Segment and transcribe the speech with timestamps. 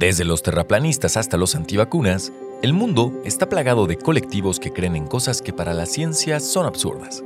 [0.00, 5.06] Desde los terraplanistas hasta los antivacunas, el mundo está plagado de colectivos que creen en
[5.06, 7.22] cosas que para la ciencia son absurdas.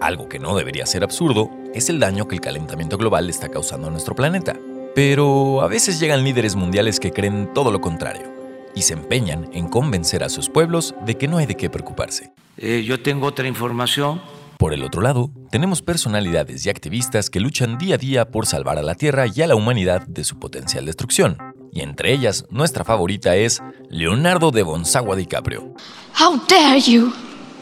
[0.00, 3.86] Algo que no debería ser absurdo es el daño que el calentamiento global está causando
[3.86, 4.56] a nuestro planeta.
[4.92, 8.26] Pero a veces llegan líderes mundiales que creen todo lo contrario
[8.74, 12.32] y se empeñan en convencer a sus pueblos de que no hay de qué preocuparse.
[12.56, 14.20] Eh, yo tengo otra información.
[14.58, 18.78] Por el otro lado, tenemos personalidades y activistas que luchan día a día por salvar
[18.78, 21.38] a la Tierra y a la humanidad de su potencial destrucción
[21.72, 25.74] y entre ellas nuestra favorita es Leonardo de Gonzagua DiCaprio.
[26.20, 27.12] How dare you?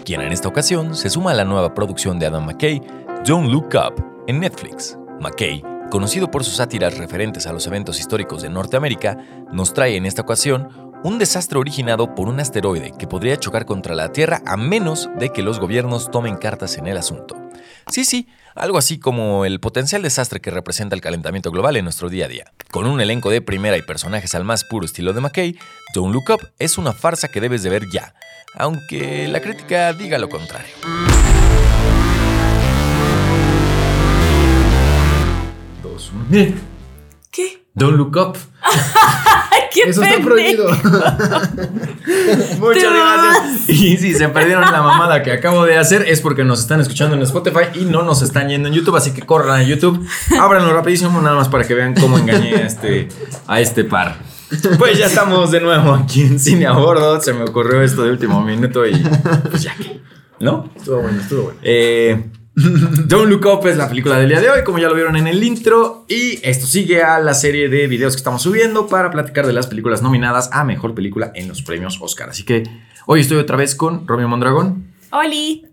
[0.05, 2.81] Quien en esta ocasión se suma a la nueva producción de Adam McKay,
[3.27, 4.97] Don't Look Up, en Netflix.
[5.21, 9.19] McKay, conocido por sus sátiras referentes a los eventos históricos de Norteamérica,
[9.53, 13.95] nos trae en esta ocasión un desastre originado por un asteroide que podría chocar contra
[13.95, 17.37] la Tierra a menos de que los gobiernos tomen cartas en el asunto.
[17.91, 22.09] Sí, sí, algo así como el potencial desastre que representa el calentamiento global en nuestro
[22.09, 22.53] día a día.
[22.71, 25.59] Con un elenco de primera y personajes al más puro estilo de McKay,
[25.95, 28.15] Don't Look Up es una farsa que debes de ver ya,
[28.55, 30.75] aunque la crítica diga lo contrario.
[35.83, 36.13] Dos,
[37.31, 37.63] ¿Qué?
[37.79, 38.37] Don't Look Up.
[39.73, 40.69] ¡Qué Eso está prohibido.
[42.59, 43.69] Muchas gracias.
[43.69, 47.15] Y si se perdieron la mamada que acabo de hacer es porque nos están escuchando
[47.17, 50.05] en Spotify y no nos están yendo en YouTube, así que corran a YouTube,
[50.41, 53.09] ábranlo rapidísimo nada más para que vean cómo engañé a este,
[53.47, 54.17] a este par.
[54.79, 57.21] Pues ya estamos de nuevo aquí en Cine a Bordo.
[57.21, 58.97] Se me ocurrió esto de último minuto y
[59.51, 60.01] pues ya que,
[60.41, 60.71] ¿no?
[60.75, 61.59] Estuvo bueno, estuvo bueno.
[61.63, 62.31] Eh,
[63.07, 65.27] Don't Look Up es la película del día de hoy, como ya lo vieron en
[65.29, 66.05] el intro.
[66.09, 69.69] Y esto sigue a la serie de videos que estamos subiendo para platicar de las
[69.69, 72.31] películas nominadas a mejor película en los premios Oscar.
[72.31, 72.65] Así que
[73.07, 75.67] hoy estoy otra vez con Romeo Mondragón Oli.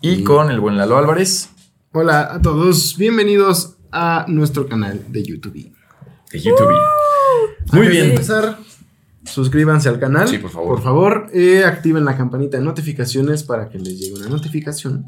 [0.00, 1.50] y con el buen Lalo Álvarez
[1.92, 5.72] Hola a todos, bienvenidos a nuestro canal de YouTube.
[6.32, 6.70] de YouTube.
[7.72, 8.10] Muy Antes de bien.
[8.10, 8.58] empezar,
[9.24, 10.28] suscríbanse al canal.
[10.28, 10.68] Sí, por favor.
[10.76, 15.06] Por favor, eh, activen la campanita de notificaciones para que les llegue una notificación.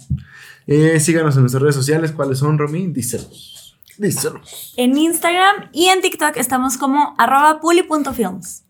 [0.66, 2.12] Eh, síganos en nuestras redes sociales.
[2.12, 2.88] ¿Cuáles son, Romy?
[2.88, 3.78] Díselos.
[3.98, 4.74] Díselos.
[4.76, 8.64] En Instagram y en TikTok estamos como arroba puli.films.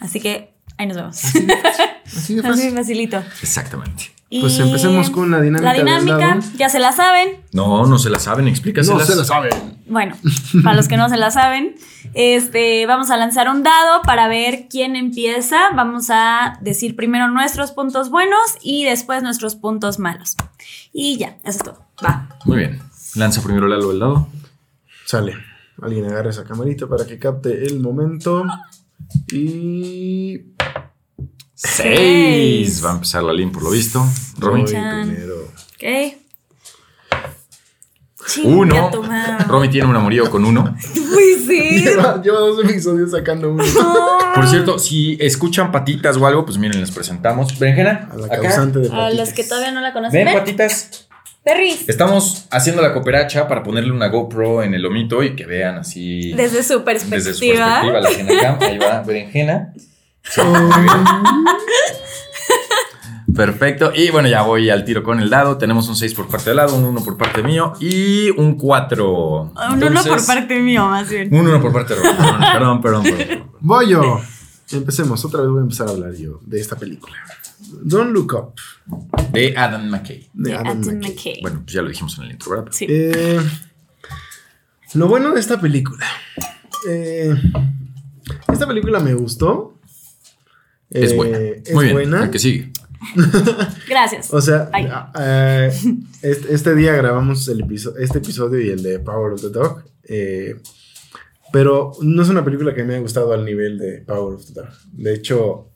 [0.00, 1.24] Así que ahí nos vemos.
[1.24, 1.54] Así de
[2.04, 2.74] Así fácil.
[2.74, 3.18] facilito.
[3.42, 4.12] Exactamente.
[4.40, 7.42] Pues empecemos con la dinámica La dinámica, ya se la saben.
[7.52, 9.00] No, no se la saben, explícaselas.
[9.00, 9.52] No se lo saben.
[9.86, 10.16] Bueno,
[10.64, 11.74] para los que no se la saben,
[12.14, 15.70] este, vamos a lanzar un dado para ver quién empieza.
[15.74, 20.36] Vamos a decir primero nuestros puntos buenos y después nuestros puntos malos.
[20.92, 21.84] Y ya, eso es todo.
[22.04, 22.28] Va.
[22.46, 22.80] Muy bien.
[23.16, 24.28] Lanza primero Lalo el dado.
[25.04, 25.34] Sale.
[25.82, 28.46] Alguien agarra esa camarita para que capte el momento.
[29.30, 30.51] Y.
[31.64, 32.84] Seis.
[32.84, 34.04] Va a empezar la link por lo visto.
[34.38, 34.64] Romy.
[34.64, 35.48] Primero.
[35.74, 36.18] Ok.
[38.26, 38.90] Chinga Uno.
[39.48, 40.74] Romy tiene un amorío con uno.
[40.94, 41.82] Uy, sí.
[41.84, 43.64] Lleva, lleva dos episodios sacando uno.
[44.34, 47.58] Por cierto, si escuchan patitas o algo, pues miren, les presentamos.
[47.58, 48.40] Berenjena, A la acá.
[48.40, 49.16] causante de A patitas.
[49.18, 50.24] los que todavía no la conocen.
[50.24, 51.08] Ven, Ven, patitas.
[51.44, 51.88] Perris.
[51.88, 56.32] Estamos haciendo la cooperacha para ponerle una GoPro en el lomito y que vean así.
[56.34, 57.16] Desde su perspectiva.
[57.16, 58.58] desde su perspectiva, la Genacam.
[58.62, 59.72] Ahí va, berenjena.
[60.24, 61.04] Sí, muy bien.
[63.34, 63.92] Perfecto.
[63.94, 65.56] Y bueno, ya voy al tiro con el dado.
[65.56, 69.52] Tenemos un 6 por parte del lado, un 1 por parte mío y un 4.
[69.72, 71.32] Un uno por parte mío, más bien.
[71.34, 72.16] Un 1 por parte de Romy.
[72.52, 73.02] Perdón, perdón, perdón.
[73.04, 73.50] perdón.
[73.60, 74.20] Voy yo.
[74.70, 75.24] Empecemos.
[75.24, 77.16] Otra vez voy a empezar a hablar yo de esta película.
[77.82, 78.54] Don't Look Up.
[79.32, 80.28] De Adam McKay.
[80.34, 81.10] De De Adam Adam McKay.
[81.14, 81.38] McKay.
[81.42, 82.66] Bueno, pues ya lo dijimos en el intro, ¿verdad?
[82.70, 82.86] Sí.
[82.88, 83.40] Eh,
[84.94, 86.04] lo bueno de esta película.
[86.88, 87.34] eh,
[88.52, 89.78] esta película me gustó.
[90.92, 91.38] Es Eh, buena.
[91.38, 91.94] Es Muy bien.
[91.96, 92.30] buena.
[92.30, 92.72] Que sigue.
[93.88, 94.32] Gracias.
[94.32, 94.70] O sea,
[95.18, 95.72] eh,
[96.22, 99.82] este, este día grabamos el episo- este episodio y el de Power of the Dog.
[100.04, 100.56] eh,
[101.52, 104.52] pero no es una película que me haya gustado al nivel de Power of the
[104.54, 104.68] Dog.
[104.92, 105.68] De hecho,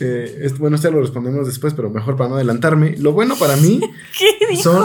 [0.00, 2.96] eh, es- bueno, este lo respondemos después, pero mejor para no adelantarme.
[2.98, 3.80] Lo bueno para mí
[4.18, 4.62] ¿Qué dijo?
[4.62, 4.82] son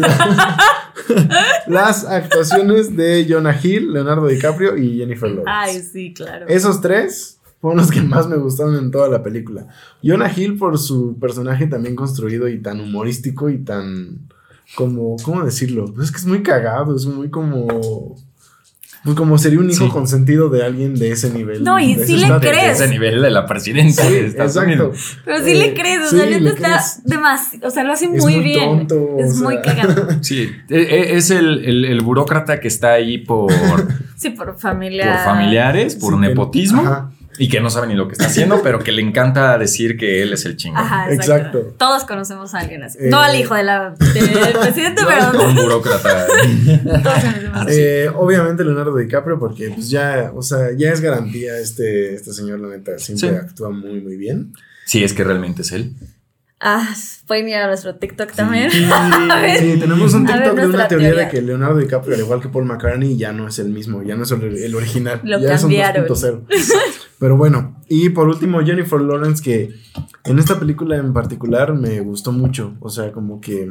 [0.00, 0.56] la-
[1.66, 5.50] las actuaciones de Jonah Hill, Leonardo DiCaprio y Jennifer Lawrence.
[5.50, 6.46] Ay, sí, claro.
[6.48, 9.66] Esos tres fueron los que más me gustaron en toda la película.
[10.02, 14.28] Jonah Hill por su personaje también construido y tan humorístico y tan
[14.74, 15.86] como, ¿cómo decirlo?
[15.94, 18.16] Pues es que es muy cagado, es muy como...
[19.02, 19.90] Pues como sería un hijo Sí.
[19.90, 21.62] consentido de alguien de ese nivel.
[21.62, 22.80] No, y de sí le crees.
[22.80, 24.84] Ese nivel de la presidencia Sí, de Estados exacto.
[24.84, 25.18] Unidos.
[25.26, 28.06] Pero sí Eh, le crees, o sí, sea, le está demasiado, o sea, lo hace
[28.06, 28.64] Es muy, muy bien.
[28.86, 30.08] tonto, o es muy cagado.
[30.22, 33.52] Sí, e- e- es el, el- el burócrata que está ahí por,
[34.16, 35.16] Sí, por familia.
[35.16, 36.80] por familiares, por Sí, que- nepotismo.
[36.82, 37.10] ajá.
[37.38, 40.22] Y que no sabe ni lo que está haciendo, pero que le encanta decir que
[40.22, 40.78] él es el chingón.
[40.80, 41.58] Ajá, exacto.
[41.58, 41.74] Exacto.
[41.78, 42.98] Todos conocemos a alguien así.
[43.00, 46.26] Eh, no al hijo de la, del presidente, pero Un burócrata.
[46.26, 46.36] todos
[47.02, 47.66] conocemos a alguien.
[47.68, 52.60] Eh, obviamente Leonardo DiCaprio, porque pues ya, o sea, ya es garantía este, este señor,
[52.60, 53.34] la neta, siempre Sí.
[53.34, 54.52] actúa muy, muy bien.
[54.86, 55.92] Sí, es que realmente es él.
[56.66, 56.94] Ah,
[57.26, 58.70] pueden ir a nuestro TikTok también.
[59.60, 61.24] Sí, tenemos un TikTok de una teoría, teoría.
[61.26, 64.16] de que Leonardo DiCaprio, al igual que Paul McCartney, ya no es el mismo, ya
[64.16, 65.20] no es el, el original.
[65.24, 66.06] Lo ya cambiaron.
[66.10, 66.46] es un 2.0.
[67.18, 69.70] Pero bueno, y por último, Jennifer Lawrence, que
[70.24, 72.76] en esta película en particular me gustó mucho.
[72.80, 73.70] O sea, como que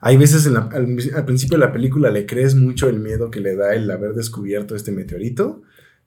[0.00, 3.30] hay veces en la- al, al principio de la película le crees mucho el miedo
[3.30, 5.62] que le da el haber descubierto este meteorito.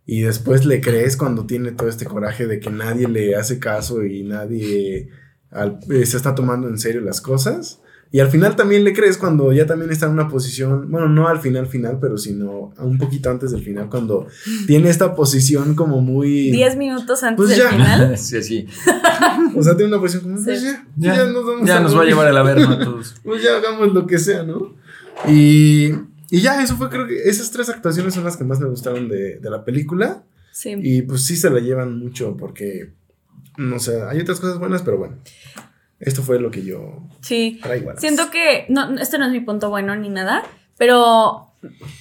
[0.05, 4.03] Y después le crees cuando tiene todo este coraje de que nadie le hace caso
[4.03, 5.09] y nadie
[5.53, 7.79] al- eh, se está tomando en serio las cosas.
[8.11, 11.27] Y al final también le crees cuando ya también está en una posición, bueno, no
[11.27, 14.27] al final final, pero sino un poquito antes del final, cuando
[14.67, 16.51] tiene esta posición como muy...
[16.51, 17.69] Diez minutos antes Pues del ya.
[17.71, 18.17] final.
[18.19, 18.67] sí, sí.
[19.55, 20.37] O sea, tiene una posición como...
[20.37, 20.43] Sí.
[20.45, 23.15] Pues ya, Ya, ya nos vamos ya nos va a llevar el averno a todos.
[23.23, 24.75] Pues ya hagamos lo que sea, ¿no?
[25.27, 25.89] Y,
[26.29, 29.09] y ya, eso fue, creo que esas tres actuaciones son las que más me gustaron
[29.09, 30.23] de, de la película.
[30.51, 30.75] Sí.
[30.77, 32.91] Y pues sí se la llevan mucho porque,
[33.57, 35.17] no sé, hay otras cosas buenas, pero bueno.
[35.99, 37.59] Esto fue lo que yo Sí.
[37.63, 37.89] traigo.
[37.89, 40.43] a las- Siento que, no, este no es mi punto bueno ni nada,
[40.77, 41.53] pero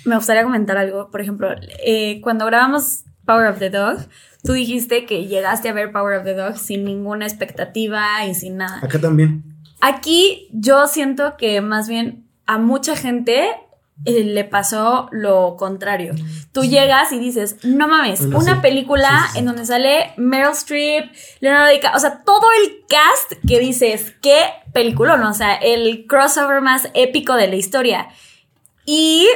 [0.04, 1.10] me gustaría comentar algo.
[1.10, 1.48] Por ejemplo,
[1.86, 3.98] eh, cuando grabamos Power of the Dog,
[4.42, 8.56] tú dijiste que llegaste a ver Power of the Dog sin ninguna expectativa y sin
[8.56, 8.80] nada.
[8.82, 9.44] Acá también.
[9.80, 13.50] Aquí yo siento que más bien a mucha gente
[14.04, 16.14] eh, le pasó lo contrario.
[16.52, 18.60] Tú llegas y dices, no mames, Bueno, una sí.
[18.60, 19.38] película Sí, sí, sí.
[19.38, 24.40] en donde sale Meryl Streep, Leonardo DiCaprio, o sea, todo el cast que dices, qué
[24.72, 25.14] película.
[25.28, 28.08] O sea, el crossover más épico de la historia.
[28.84, 29.28] Y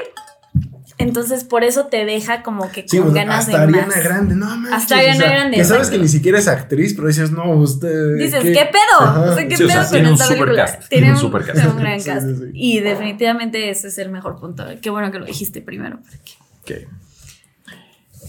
[0.99, 3.87] entonces por eso te deja como que Sí, con o sea, ganas hasta de Ariana
[3.89, 4.05] más.
[4.05, 4.73] Grande, no manches.
[4.73, 5.97] Hasta Ariana o sea, Grande, Que sabes exacto.
[5.99, 8.17] que ni siquiera es actriz, pero dices, no, usted.
[8.17, 9.01] Dices, ¿qué, pedo?
[9.01, 9.21] Ajá.
[9.21, 10.65] O sea, ¿qué Sí, o pedo sea, con esta super película?
[10.67, 11.55] cast, Tiene un super cast.
[11.55, 12.27] tiene un gran Sí, cast.
[12.27, 12.45] sí, sí.
[12.55, 14.65] Y definitivamente ese es el mejor punto.
[14.81, 15.99] Qué bueno que lo dijiste primero.
[16.03, 16.89] porque- Ok.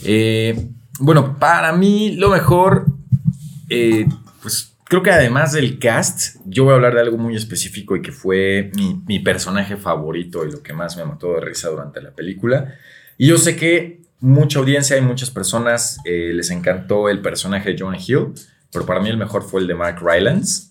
[0.03, 0.67] Eh,
[0.99, 2.85] bueno, para mí lo mejor,
[3.69, 4.07] eh,
[4.41, 8.01] pues creo que además del cast, yo voy a hablar de algo muy específico y
[8.01, 12.01] que fue mi, mi personaje favorito y lo que más me mató de risa durante
[12.01, 12.75] la película.
[13.17, 17.77] Y yo sé que mucha audiencia y muchas personas eh, les encantó el personaje de
[17.77, 18.33] Jonah Hill,
[18.71, 20.69] pero para mí el mejor fue el de Mark Rylance.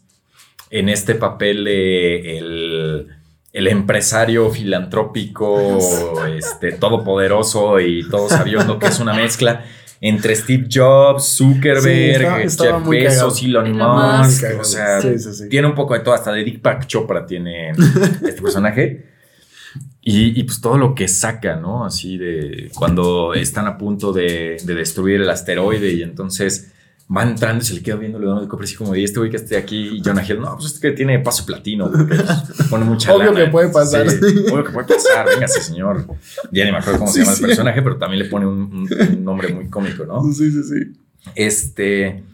[0.71, 3.09] En este papel de el,
[3.53, 5.79] el empresario filantrópico,
[6.27, 9.65] este, todopoderoso y todo sabiendo que es una mezcla
[10.01, 13.43] entre Steve Jobs, Zuckerberg, Sí, estaba- estaba Jeff Bezos.
[13.43, 14.45] Elon Musk.
[14.45, 14.61] Musk.
[14.61, 15.49] O sea, Sí, sí, sí.
[15.49, 17.71] tiene un poco de todo, hasta de Dick Pack Chopra tiene
[18.23, 19.07] este personaje.
[20.03, 21.85] Y, y, pues todo lo que saca, ¿no?
[21.85, 26.73] Así de cuando están a punto de, de destruir el asteroide y entonces
[27.14, 29.37] va entrando y se le queda viendo Leonardo DiCaprio así como, y este güey que
[29.37, 32.85] esté aquí y Jonah Hill, no, pues este que tiene paso platino, porque pues, pone
[32.85, 33.44] mucha Obvio lana.
[33.44, 34.11] que puede pasar.
[34.11, 34.17] Sí,
[34.50, 36.06] obvio que puede pasar, véngase señor.
[36.50, 38.88] Ya ni me acuerdo cómo se llama el personaje, pero también le pone un, un-
[39.17, 40.23] un nombre muy cómico, ¿no?
[40.32, 41.00] Sí, sí, sí.
[41.37, 42.25] Este.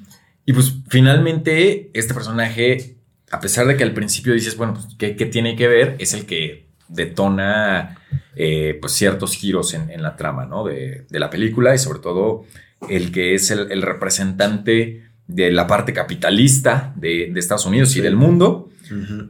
[0.47, 2.97] Y pues finalmente, este personaje,
[3.31, 5.97] a pesar de que al principio dices, bueno, pues, ¿qué, qué tiene que ver?
[5.99, 7.99] Es el que detona
[8.37, 10.65] eh, pues ciertos giros en, en la trama, ¿no?
[10.65, 12.45] De, de la película y sobre todo
[12.89, 18.01] el que es el, el representante de la parte capitalista de, de Estados Unidos y
[18.01, 18.69] del mundo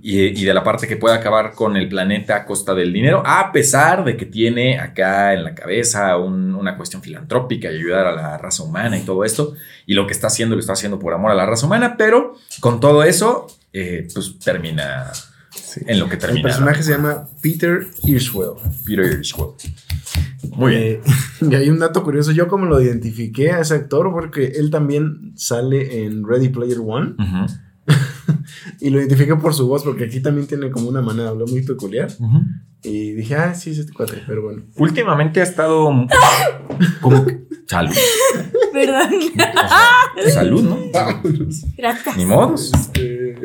[0.03, 3.23] y, y de la parte que puede acabar con el planeta a costa del dinero,
[3.25, 8.07] a pesar de que tiene acá en la cabeza un- una cuestión filantrópica y ayudar
[8.09, 9.55] a la raza humana y todo esto.
[9.87, 12.35] Y lo que está haciendo lo está haciendo por amor a la raza humana, pero
[12.59, 15.13] con todo eso, eh, pues termina
[15.55, 15.83] Sí.
[15.87, 16.43] en lo que El termina.
[16.49, 18.55] personaje se llama Peter Hirschwell.
[18.87, 19.51] Peter Hirschwell.
[20.57, 20.83] Muy bien.
[20.83, 21.01] Eh,
[21.51, 22.33] y hay un dato curioso.
[22.33, 27.15] Yo, como lo identifiqué a ese actor, porque él también sale en Ready Player One.
[28.81, 31.49] Y lo identifiqué por su voz, porque aquí también tiene como una manera de hablar
[31.49, 32.11] muy peculiar.
[32.83, 34.63] Y dije, ah, sí, es este cuate, pero bueno.
[34.77, 35.91] Últimamente ha estado
[37.01, 37.93] como que- salud.
[38.73, 39.11] Perdón.
[40.17, 40.79] O sea, salud, ¿no?
[41.77, 42.17] Gracias.
[42.17, 42.73] Ni modos.
[42.75, 43.37] Este,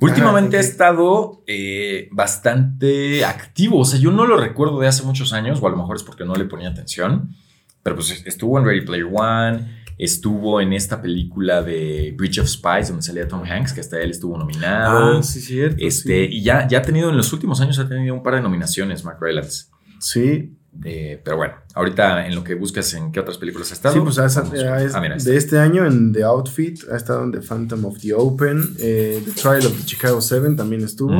[0.00, 3.80] Últimamente Ajá, ha estado eh, bastante activo.
[3.80, 6.02] O sea, yo no lo recuerdo de hace muchos años, o a lo mejor es
[6.02, 7.34] porque no le ponía atención.
[7.82, 12.88] Pero pues estuvo en Ready Player One, estuvo en esta película de Bridge of Spies,
[12.88, 15.18] donde salía Tom Hanks, que hasta él estuvo nominado.
[15.18, 15.76] Ah, sí, cierto.
[15.78, 16.36] este, sí.
[16.36, 19.04] Y ya, ya ha tenido en los últimos años, ha tenido un par de nominaciones,
[19.04, 19.66] Mark Rylance.
[20.00, 23.94] Sí, Eh, pero bueno, ahorita en lo que buscas en qué otras películas ha estado.
[23.94, 27.84] sí, pues ah, mira, de este año en The Outfit ha estado en The Phantom
[27.86, 31.18] of the Open, eh, The Trial of the Chicago Seven también estuvo,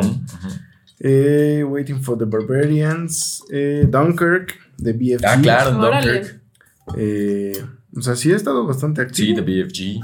[1.01, 5.71] eh, Waiting for the Barbarians, eh, Dunkirk, The BFG, Ah, claro.
[5.73, 6.41] Dunkirk.
[6.97, 7.65] eh,
[7.97, 9.27] O sea, sí ha estado bastante activo.
[9.27, 10.01] Sí, de BFG.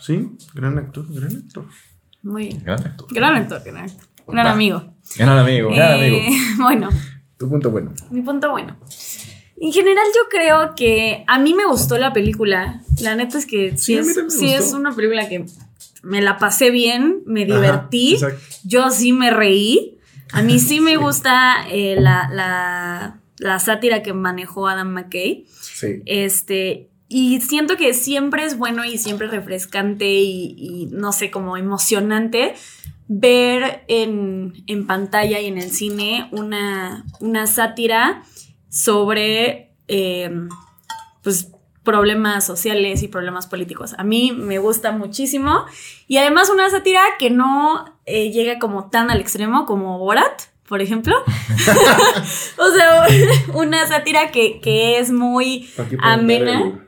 [0.00, 1.64] Sí, gran actor, gran actor.
[2.22, 2.62] Muy bien.
[2.64, 3.06] Gran actor.
[3.10, 4.06] Gran actor, gran actor.
[4.28, 4.94] Gran amigo.
[5.16, 6.36] Gran amigo, gran Eh, amigo.
[6.62, 6.88] Bueno,
[7.38, 7.92] Tu punto bueno.
[8.10, 8.76] mi punto bueno.
[9.58, 12.82] En general yo creo que a mí me gustó la película.
[13.00, 15.46] La neta es que sí, es, sí una película que
[16.02, 18.14] me la pasé bien, me Ajá, divertí.
[18.14, 18.38] exacto.
[18.64, 19.98] yo sí me reí.
[20.32, 25.44] A mí sí me gusta eh, la, la- la sátira que manejó Adam McKay.
[25.60, 26.02] Sí.
[26.06, 31.56] Este, y siento que siempre es bueno y siempre refrescante y, y, no sé, como
[31.58, 32.54] emocionante
[33.08, 38.22] ver en, en pantalla y en el cine una, una sátira
[38.68, 40.30] sobre eh,
[41.22, 41.52] pues,
[41.86, 43.94] problemas sociales y problemas políticos.
[43.96, 45.64] A mí me gusta muchísimo
[46.08, 50.82] y además una sátira que no eh, llega como tan al extremo como Borat, por
[50.82, 51.14] ejemplo.
[52.58, 53.06] o sea,
[53.54, 55.70] una sátira que, que es muy
[56.00, 56.82] amena.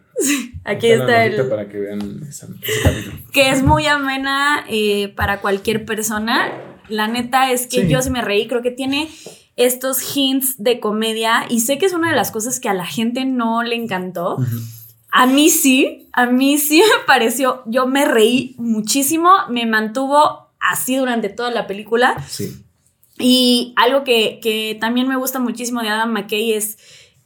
[0.64, 3.16] Aquí está el, Para que vean esa- ese capítulo.
[3.32, 6.50] que es muy amena eh, para cualquier persona.
[6.88, 7.88] La neta es que Sí.
[7.88, 9.08] yo sí me reí, creo que tiene
[9.56, 12.86] estos hints de comedia y sé que es una de las cosas que a la
[12.86, 14.38] gente no le encantó.
[15.10, 20.96] A mí sí, a mí sí me pareció, yo me reí muchísimo, me mantuvo así
[20.96, 22.16] durante toda la película.
[22.28, 22.62] Sí.
[23.18, 26.78] Y algo que, que también me gusta muchísimo de Adam McKay es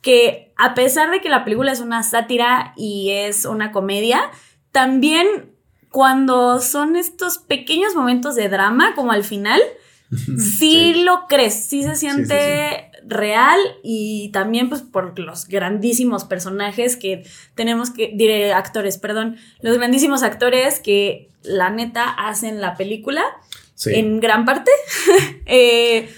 [0.02, 4.30] que a pesar de que la película es una sátira y es una comedia,
[4.72, 5.26] también
[5.90, 9.60] cuando son estos pequeños momentos de drama, como al final,
[10.58, 17.24] sí, lo crees, sí se siente real y también pues por los grandísimos personajes que
[17.54, 23.24] tenemos que, diré actores, perdón, los grandísimos actores que la neta hacen la película
[23.86, 24.70] en gran parte.
[25.44, 26.08] Eh,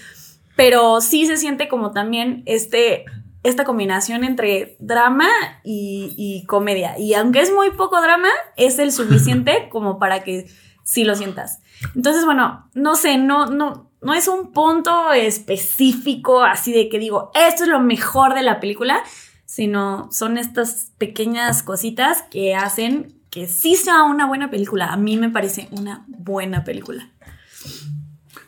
[0.55, 3.03] pero sí se siente como también este,
[3.45, 5.27] esta combinación entre drama
[5.63, 6.97] y, y comedia.
[6.99, 10.47] Y aunque es muy poco drama, es el suficiente como para que
[10.83, 11.59] sí lo sientas.
[11.95, 17.31] Entonces, bueno, no sé, no, no, no es un punto específico así de que digo,
[17.33, 19.01] esto es lo mejor de la película,
[19.45, 24.93] sino son estas pequeñas cositas que hacen que sí sea una buena película.
[24.93, 27.09] A mí me parece una buena película.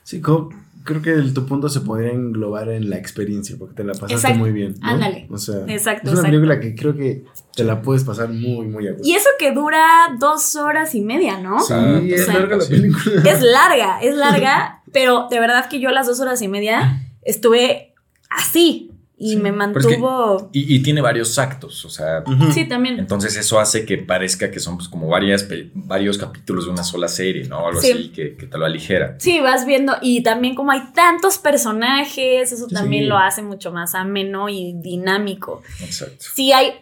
[0.03, 0.49] Sí, co-
[0.87, 4.15] creo que el, tu punto se podría englobar en la experiencia, porque te la pasaste
[4.15, 4.39] Exacto.
[4.39, 4.75] muy bien.
[4.81, 4.87] ¿no?
[4.87, 5.27] Ándale.
[5.29, 6.23] O sea, Exacto, es una exacto.
[6.23, 7.25] película que creo que
[7.55, 9.07] te la puedes pasar muy, muy a gusto.
[9.07, 9.85] Y eso que dura
[10.19, 11.59] dos horas y media, ¿no?
[11.59, 11.73] Sí,
[12.11, 13.21] es sea, larga la película.
[13.29, 17.93] Es larga, es larga, pero de verdad que yo las dos horas y media estuve
[18.29, 18.86] así
[19.19, 20.49] y me Pero es que- mantuvo.
[20.53, 22.23] Y, y tiene varios actos, o sea.
[22.53, 22.99] Sí, también.
[22.99, 26.83] entonces eso hace que parezca que son pues, como varias, pe- varios capítulos de una
[26.83, 27.65] sola serie, ¿no?
[27.67, 27.91] Algo Sí.
[27.91, 29.15] así que, que te lo aligera.
[29.19, 32.75] Sí, vas viendo, y también como hay tantos personajes, eso Sí.
[32.75, 35.61] también lo hace mucho más ameno y dinámico.
[35.81, 36.25] Exacto.
[36.35, 36.73] Sí, hay.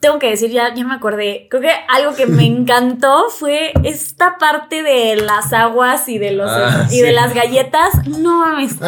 [0.00, 1.48] Tengo que decir, ya, ya me acordé.
[1.50, 6.48] Creo que algo que me encantó fue esta parte de las aguas y de los
[6.50, 8.06] Ah, y de las galletas.
[8.06, 8.74] No mames.
[8.76, 8.86] Fue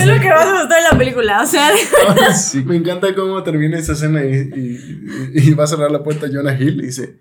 [0.00, 0.06] sé.
[0.06, 1.42] lo que más me gustó de la película.
[1.42, 1.70] O sea,
[2.34, 6.26] Sí, me encanta cómo termina esa escena y, y- y va a cerrar la puerta
[6.32, 7.18] Jonah Hill y dice,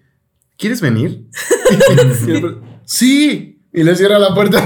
[0.58, 1.26] ¿quieres venir?
[2.86, 3.60] Sí.
[3.74, 4.66] Y le cierra la puerta.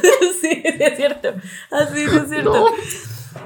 [0.00, 0.08] sí,
[0.40, 1.34] sí, es cierto.
[1.70, 2.52] Así sí, es cierto.
[2.52, 2.66] No.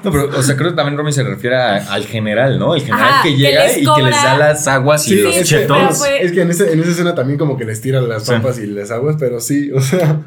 [0.02, 2.74] No, pero, o sea, creo que también Romy se refiere a- al general, ¿no?
[2.74, 5.16] El general Ajá, que que llega les y que les da las aguas y Sí,
[5.22, 5.98] los es que, chetos.
[5.98, 8.32] fue- es que en, ese- en esa escena también como que les tiran las Sí.
[8.32, 10.22] papas y las aguas, pero sí, o sea,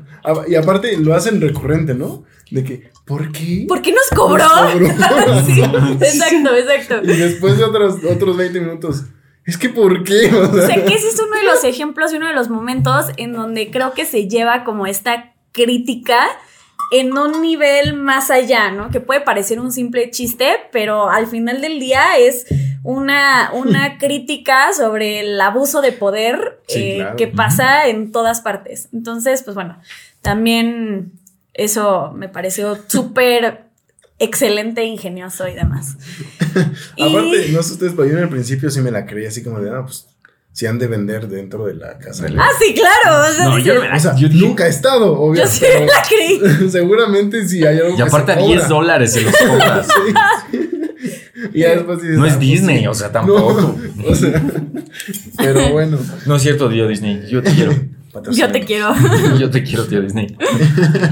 [0.48, 2.24] y aparte lo hacen recurrente, ¿no?
[2.52, 3.66] De que, ¿por qué?
[3.68, 4.44] ¿Por qué nos cobró?
[4.46, 5.42] Nos cobró.
[5.46, 7.02] sí, exacto, exacto.
[7.12, 9.04] Y después de otros, otros 20 minutos,
[9.46, 10.28] es que ¿por qué?
[10.34, 13.08] O sea, sé que ese es uno de los ejemplos y uno de los momentos
[13.18, 16.18] en donde creo que se lleva como esta crítica
[16.94, 18.90] en un nivel más allá, ¿no?
[18.90, 22.46] Que puede parecer un simple chiste, pero al final del día es
[22.84, 27.16] una, una crítica sobre el abuso de poder Sí, eh, claro.
[27.16, 28.90] que pasa en todas partes.
[28.94, 29.80] Entonces, pues bueno,
[30.22, 31.12] también
[31.54, 33.66] eso me pareció súper
[34.20, 35.98] excelente, e ingenioso y demás.
[36.96, 39.44] Y- Aparte, no sé ustedes, pero yo en el principio sí me la creí así
[39.44, 40.08] como de, ah, pues,
[40.54, 42.28] si han de vender dentro de la casa.
[42.38, 43.28] Ah, sí, claro.
[43.30, 45.44] o sea, No, yo dices, no O sea, Yo dije- nunca he estado, obvio.
[45.44, 46.70] yo sí la creí.
[46.70, 48.68] seguramente sí hay algo Y que aparte se a 10 cobra.
[48.70, 49.88] dólares se los cobras.
[50.54, 51.50] Sí, sí.
[51.56, 52.88] Y ya después dices, No es ah, pues Disney, sí.
[52.88, 53.76] o sea, tampoco.
[53.98, 54.42] No, o sea,
[55.38, 55.98] pero bueno.
[56.26, 57.26] No es cierto, tío Disney.
[57.30, 57.74] Yo te quiero.
[58.32, 58.94] Yo te quiero.
[59.40, 60.38] Yo te quiero, tío Disney.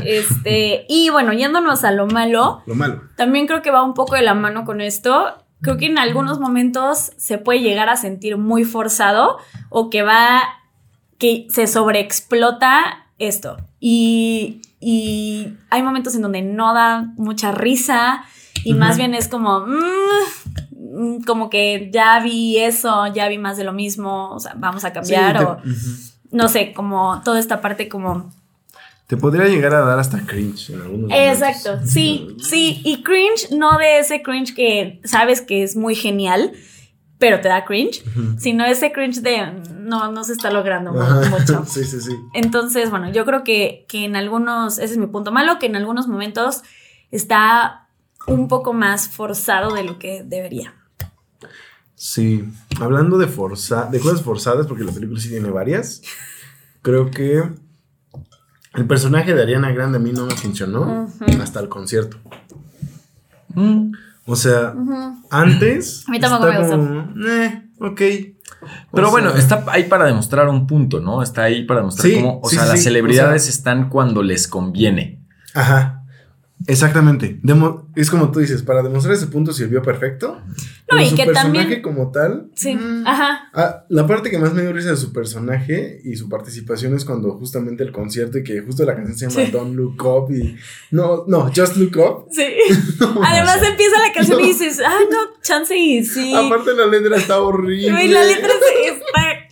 [0.06, 3.02] Este, y bueno, yéndonos a lo malo, Lo malo.
[3.18, 5.26] también creo que va un poco de la mano con esto.
[5.62, 9.38] Creo que en algunos momentos se puede llegar a sentir muy forzado
[9.70, 10.42] o que va,
[11.18, 13.58] que se sobreexplota esto.
[13.80, 18.24] Y, y hay momentos en donde no da mucha risa
[18.64, 23.64] y más bien es como, mm, como que ya vi eso, ya vi más de
[23.64, 25.58] lo mismo, o sea, vamos a cambiar Sí, te- o
[26.32, 28.32] no sé, como toda esta parte como
[29.12, 31.42] Te podría llegar a dar hasta cringe en algunos momentos.
[31.42, 36.54] Exacto, sí, sí, y cringe, no de ese cringe que sabes que es muy genial,
[37.18, 38.06] pero te da cringe,
[38.38, 41.30] sino ese cringe de no, no se está logrando Ajá.
[41.30, 41.66] mucho.
[41.68, 42.16] sí, sí, sí.
[42.34, 45.76] Entonces, bueno, yo creo que, que en algunos, ese es mi punto malo, que en
[45.76, 46.62] algunos momentos
[47.12, 47.90] está
[48.28, 50.74] un poco más forzado de lo que debería.
[51.96, 52.46] Sí,
[52.80, 56.02] hablando de forza, de cosas forzadas, porque la película sí tiene varias,
[56.82, 57.44] creo que
[58.74, 61.42] el personaje de Ariana Grande a mí no me funcionó Ujú.
[61.42, 62.18] hasta el concierto.
[63.54, 63.92] Mm.
[64.26, 64.74] O sea,
[65.30, 66.06] antes.
[66.08, 66.78] A mí tampoco está me gustó.
[66.78, 68.02] como, eh, ok.
[68.94, 71.24] Pero O bueno, sea, está ahí para demostrar un punto, ¿no?
[71.24, 72.84] Está ahí para demostrar Sí, cómo, o sí, sea, sí, las sí.
[72.86, 75.20] celebridades O sea- están cuando les conviene.
[75.56, 76.01] Ajá.
[76.68, 77.40] Exactamente.
[77.44, 80.42] Demo- es como tú dices, para demostrar ese punto sirvió perfecto.
[80.88, 82.50] pero y su que personaje también- como tal.
[82.56, 83.50] Sí, mm, ajá.
[83.54, 87.06] Ah, la parte que más me dio risa de su personaje y su participación es
[87.06, 89.52] cuando justamente el concierto y que justo la canción se llama Sí.
[89.52, 90.56] Don't Look Up y
[90.92, 92.28] no, no, Just Look Up.
[92.32, 92.44] Sí.
[93.24, 94.48] Además no empieza la canción y No.
[94.50, 96.34] dices, ay, no, chance y sí.
[96.36, 97.92] Aparte la letra está horrible.
[97.92, 98.66] Güey, la letra está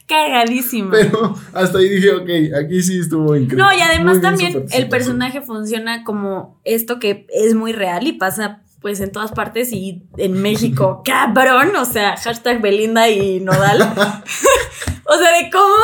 [0.09, 0.91] cagadísima.
[0.91, 3.63] Pero hasta ahí dije, ok, aquí sí estuvo increíble.
[3.63, 8.13] No, y además Muy también el personaje funciona como esto que es muy real y
[8.13, 13.81] pasa pues en todas partes y en México, cabrón, o sea, hashtag Belinda y Nodal.
[15.05, 15.75] o sea, de cómo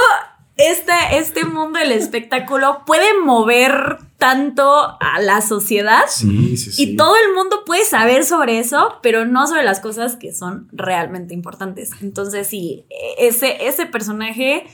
[0.57, 4.63] este, este mundo del espectáculo puede mover tanto
[5.01, 6.83] a la sociedad Sí, sí, sí.
[6.83, 10.69] y todo el mundo puede saber sobre eso, pero no sobre las cosas que son
[10.71, 11.91] realmente importantes.
[12.01, 12.85] Entonces, sí,
[13.19, 14.65] ese, ese personaje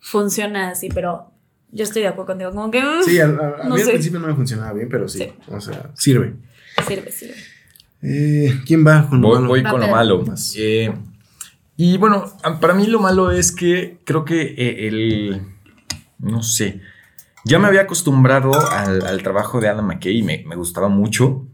[0.00, 1.30] funciona así, pero
[1.70, 2.50] yo estoy de acuerdo contigo.
[2.50, 3.28] Como que mm, Sí, a, a-
[3.62, 5.18] a No mí al principio no me funcionaba bien, pero sí.
[5.20, 5.32] Sí.
[5.48, 6.34] O sea, sirve.
[6.86, 7.34] sirve, sirve.
[8.02, 9.48] Eh, ¿Quién va con lo Voy, malo?
[9.48, 10.24] voy con lo malo.
[10.56, 10.92] Eh,
[11.82, 12.26] y bueno,
[12.60, 15.40] para mí lo malo es que creo que eh, el.
[16.18, 16.82] No sé.
[17.46, 21.46] Ya me había acostumbrado al, trabajo de Adam McKay y me gustaba mucho.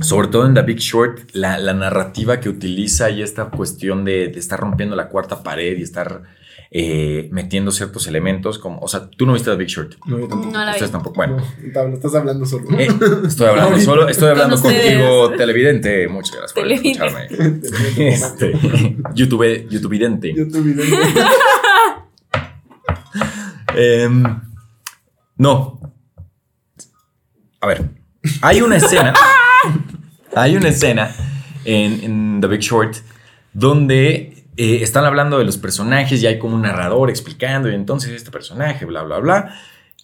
[0.00, 4.28] Sobre todo en The Big Short, la, la narrativa que utiliza y esta cuestión de,
[4.28, 6.22] de estar rompiendo la cuarta pared y estar
[6.70, 8.58] eh, metiendo ciertos elementos.
[8.58, 9.94] Como, o sea, tú no viste The Big Short.
[10.06, 10.52] No, yo tampoco.
[10.52, 10.70] No la vi.
[10.72, 11.16] Ustedes tampoco.
[11.16, 11.36] Bueno,
[11.74, 12.78] No, estás hablando solo.
[12.78, 12.88] eh,
[13.26, 14.92] estoy hablando solo, estoy hablando Con ustedes.
[14.98, 16.08] contigo, televidente.
[16.08, 17.06] Muchas gracias por Televidente.
[17.06, 17.58] escucharme.
[18.08, 18.52] Este,
[19.14, 20.32] YouTube, YouTubeidente.
[20.34, 20.84] Yo tu video.
[23.74, 24.22] Em,
[25.36, 25.80] no.
[27.60, 27.84] A ver,
[28.42, 29.12] hay una escena.
[30.34, 31.14] Hay una escena
[31.64, 32.96] en, en The Big Short
[33.52, 38.10] donde eh, están hablando de los personajes y hay como un narrador explicando y entonces
[38.12, 39.54] este personaje, bla, bla, bla.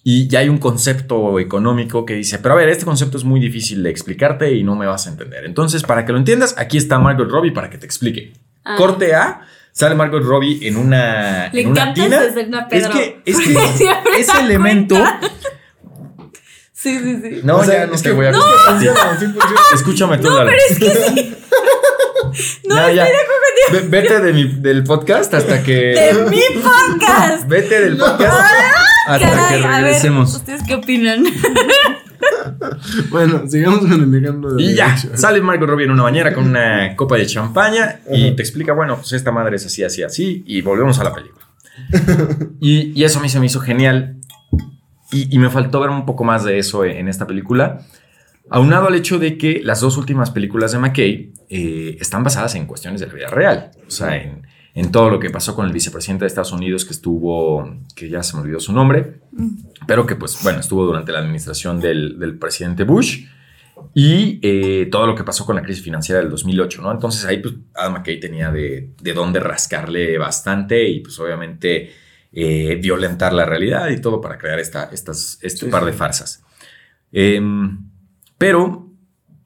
[0.07, 3.39] Y ya hay un concepto económico que dice, pero a ver, este concepto es muy
[3.39, 5.45] difícil de explicarte y no me vas a entender.
[5.45, 8.33] Entonces, para que lo entiendas, aquí está Margot Robbie para que te explique.
[8.63, 8.75] Ah.
[8.77, 12.17] Corte A, sale Margot Robbie en una, Le en una encanta tina.
[12.17, 12.93] esa escena, Es Pedro.
[12.93, 13.53] que, es que
[14.19, 14.95] ese elemento...
[14.95, 15.19] cuenta.
[16.85, 17.41] Sí, sí, sí.
[17.43, 19.61] No, O sea, ya no es te que- voy a no, a funciona, sí funciona.
[19.73, 21.35] Escúchame tú, No, pero es que sí.
[22.67, 23.05] No, Ya, estoy ya.
[23.81, 25.73] de Vete de mi- del podcast hasta que.
[26.13, 27.47] De mi podcast.
[27.47, 28.39] Vete del podcast
[29.07, 30.35] hasta Caray, que a ver, regresemos.
[30.35, 31.23] ¿ustedes qué opinan?
[33.09, 35.15] Bueno, sigamos con el ejemplo de Y ya, Short.
[35.17, 38.95] sale Margot Robbie en una bañera con una copa de champaña y te explica, bueno,
[38.97, 41.45] pues esta madre es así, así, así, y volvemos a la película.
[42.59, 44.14] Y, y eso a mí se me hizo genial.
[45.15, 47.81] Y, y me faltó ver un poco más de eso en esta película.
[48.49, 52.67] Aunado al hecho de que las dos últimas películas de McKay eh, están basadas en
[52.67, 53.71] cuestiones de la vida real.
[53.87, 56.91] O sea, en, en todo lo que pasó con el vicepresidente de Estados Unidos que
[56.91, 59.21] estuvo, que ya se me olvidó su nombre,
[59.87, 63.25] pero que pues bueno, estuvo durante la administración del, del presidente Bush
[63.93, 66.91] y eh, todo lo que pasó con la crisis financiera del 2008, ¿no?
[66.91, 71.91] Entonces ahí pues Adam McKay tenía de, de dónde rascarle bastante y pues obviamente
[72.37, 76.43] eh, violentar la realidad y todo para crear esta, estas, este Sí, par de farsas.
[77.13, 77.89] Em,
[78.37, 78.91] pero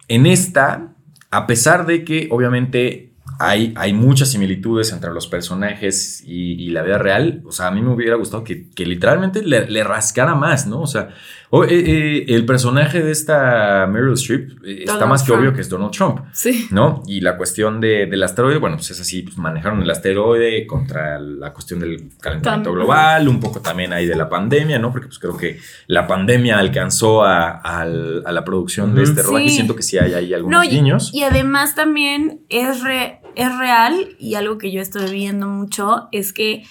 [0.07, 0.95] en esta,
[1.29, 3.08] a pesar de que obviamente
[3.39, 7.71] hay, hay muchas similitudes entre los personajes y, y la vida real, o sea, a
[7.71, 10.81] mí me hubiera gustado que, que literalmente le, le rascara más, ¿no?
[10.81, 11.09] O sea,
[11.51, 15.69] eh, eh, el personaje de esta Meryl Streep eh, está más que obvio que es
[15.69, 16.19] Donald Trump.
[16.31, 16.67] Sí.
[16.69, 17.01] ¿no?
[17.07, 21.17] Y la cuestión de- del asteroide, bueno, pues es así, pues manejaron el asteroide contra
[21.19, 24.91] la cuestión del calentamiento global, un poco también ahí de la pandemia, ¿no?
[24.91, 29.49] Porque pues creo que la pandemia alcanzó a, a la producción de este rodaje y
[29.49, 29.55] Sí.
[29.55, 31.09] siento que sí hay ahí algunos No, y, guiños.
[31.13, 36.33] y además también es, re- es real y algo que yo estoy viendo mucho es
[36.33, 36.65] que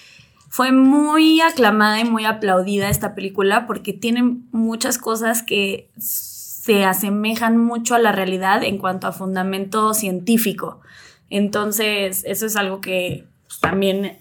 [0.51, 7.57] fue muy aclamada y muy aplaudida esta película porque tiene muchas cosas que se asemejan
[7.57, 10.81] mucho a la realidad en cuanto a fundamento científico.
[11.31, 14.19] Entonces, eso es algo que pues, también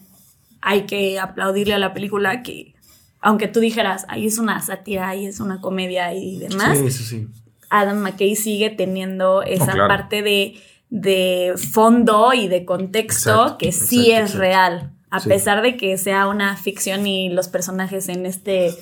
[0.62, 2.76] hay que aplaudirle a la película que,
[3.20, 7.04] aunque tú dijeras, ahí es una sátira, ahí es una comedia y demás, Sí, eso
[7.04, 7.28] sí.
[7.70, 9.90] Adam McKay sigue teniendo esa claro.
[9.90, 10.56] parte de,
[10.89, 14.39] de fondo y de contexto Exacto, que sí exacto, es exacto.
[14.39, 15.30] real, a Sí.
[15.30, 18.73] pesar de que sea una ficción y los personajes en este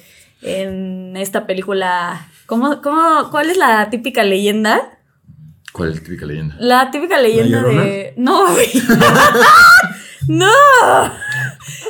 [0.41, 4.99] en esta película ¿cómo, cómo, ¿cuál es la típica leyenda?
[5.71, 6.55] ¿Cuál es la típica leyenda?
[6.59, 8.45] La típica leyenda de no
[10.27, 10.51] no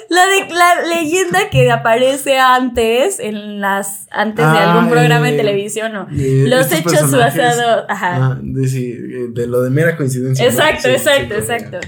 [0.10, 5.34] la, de, la leyenda que aparece antes en las antes de Ah, algún programa de
[5.34, 9.70] eh, televisión o eh, los hechos basados ajá Ah, de, sí, eh, de lo de
[9.70, 10.46] mera coincidencia.
[10.46, 10.52] ¿no?
[10.52, 11.80] exacto Sí, exacto sí, exacto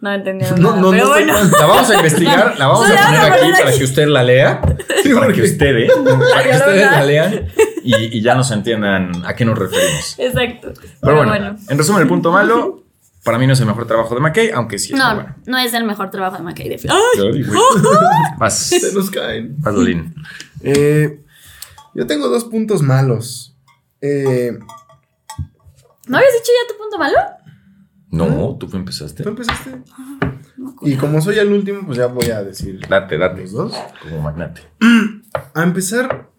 [0.00, 1.34] no entendieron No, no, pero no bueno.
[1.58, 3.78] La vamos a investigar, la vamos a poner aquí poner para aquí.
[3.78, 4.60] que usted la lea.
[5.02, 5.90] Sí, para que ustedes,
[6.34, 7.46] para que ustedes la lean
[7.82, 10.14] y, y ya nos entiendan a qué nos referimos.
[10.18, 12.82] exacto Pero bueno, en resumen, el punto malo,
[13.26, 15.36] para mí no es el mejor trabajo de McKay, aunque sí está no bueno.
[15.46, 17.44] no es el mejor trabajo de McKay de Ay.
[18.38, 19.56] Vas, Se nos caen.
[19.58, 20.14] vas, Dolín.
[20.62, 21.20] Eh,
[21.94, 23.54] yo tengo dos puntos malos.
[24.00, 24.58] Eh,
[26.08, 27.16] ¿no habías dicho ya tu punto malo?
[28.10, 29.22] No, tú empezaste.
[29.22, 29.70] ¿Tú empezaste?
[30.82, 33.42] Y como soy el último, pues ya voy a decir Date, date.
[33.42, 33.74] los dos.
[34.02, 34.62] Como magnate.
[35.54, 36.30] A empezar,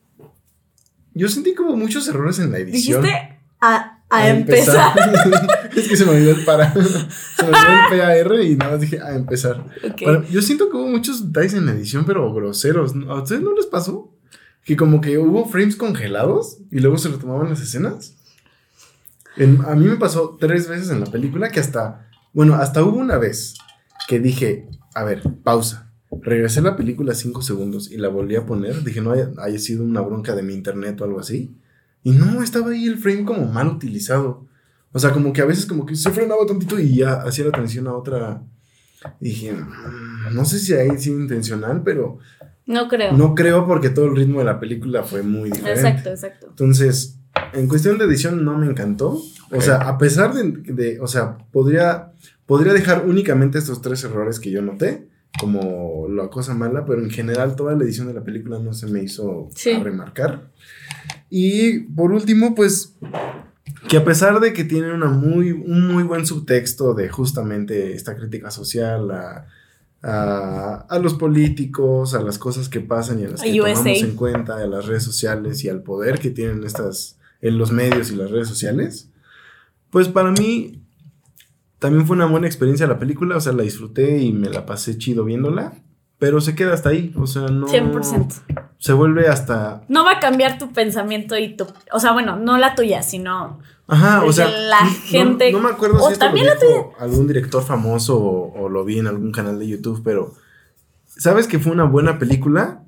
[1.14, 3.04] yo sentí como muchos errores en la edición.
[3.04, 4.94] dijiste a, a empezar,
[5.82, 6.74] es que se me olvidó el para.
[6.74, 9.66] se me olvidó el PAR y nada más dije a empezar.
[9.84, 10.02] Ok.
[10.04, 12.94] Bueno, yo siento que hubo muchos detalles en la edición, pero groseros.
[13.08, 14.14] ¿A ustedes no les pasó?
[14.64, 18.16] Que como que hubo frames congelados y luego se retomaban las escenas.
[19.38, 22.98] En- a mí me pasó tres veces en la película que hasta, bueno, hasta hubo
[22.98, 23.54] una vez
[24.08, 25.92] que dije, a ver, pausa.
[26.22, 28.84] Regresé a la película cinco segundos y la volví a poner.
[28.84, 31.56] Dije, no haya, haya sido una bronca de mi internet o algo así.
[32.04, 34.47] Y no, estaba ahí el frame como mal utilizado.
[34.98, 37.52] O sea, como que a veces como que se frenaba tantito y ya hacía la
[37.52, 38.42] atención a otra.
[39.22, 42.18] Y dije, "Mm, no sé si ahí sido intencional, pero
[42.66, 45.82] no creo no creo porque todo el ritmo de la película fue muy diferente.
[45.82, 47.20] exacto exacto Entonces,
[47.54, 49.22] en cuestión de edición no me encantó.
[49.52, 52.12] O sea, a pesar de, de- o sea, podría,
[52.48, 55.08] podría dejar únicamente estos tres errores que yo noté
[55.40, 58.88] como la cosa mala, pero en general toda la edición de la película no se
[58.88, 59.74] me hizo Sí.
[59.74, 60.50] a remarcar.
[61.30, 62.96] Y por último, pues,
[63.88, 68.16] que a pesar de que tiene una muy, un muy buen subtexto de justamente esta
[68.16, 69.48] crítica social a,
[70.02, 73.76] a, a los políticos, a las cosas que pasan y a las que USA.
[73.76, 77.72] tomamos en cuenta, a las redes sociales y al poder que tienen estas en los
[77.72, 79.10] medios y las redes sociales,
[79.90, 80.84] pues para mí
[81.80, 84.98] también fue una buena experiencia la película, o sea, la disfruté y me la pasé
[84.98, 85.74] chido viéndola,
[86.20, 88.42] pero se queda hasta ahí, o sea, no 100%.
[88.78, 92.58] se vuelve hasta no va a cambiar tu pensamiento y tu o sea bueno no
[92.58, 96.48] la tuya sino Ajá, o sea, la gente- No, me acuerdo o si esto también
[96.48, 100.02] lo la dijo algún director famoso o, o lo vi en algún canal de YouTube,
[100.04, 100.34] pero
[101.06, 102.82] ¿sabes que fue una buena película?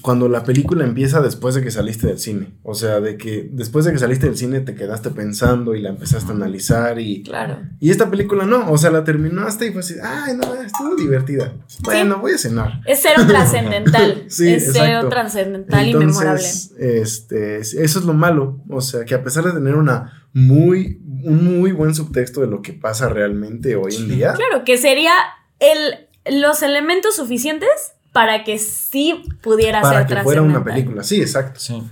[0.00, 2.52] Cuando la película empieza después de que saliste del cine.
[2.62, 5.88] O sea, de que después de que saliste del cine te quedaste pensando y la
[5.88, 7.24] empezaste a analizar y...
[7.24, 10.94] claro Y esta película no, o sea, la terminaste y fue así, ay, no, estuvo
[10.94, 11.52] divertida.
[11.80, 12.80] Bueno, voy a cenar.
[12.86, 18.60] es cero trascendental Sí, es cero trascendental y memorable Entonces, este, eso es lo malo.
[18.68, 22.62] O sea, que a pesar de tener una muy, un muy buen subtexto de lo
[22.62, 25.12] que pasa realmente hoy en día, claro que sería
[25.58, 31.02] el los elementos suficientes para que sí pudiera para ser que fuera una película.
[31.02, 31.58] Sí, exacto.
[31.60, 31.82] Sí.